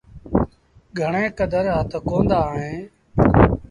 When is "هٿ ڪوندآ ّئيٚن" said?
1.77-2.77